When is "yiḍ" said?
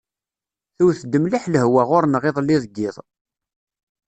2.79-2.97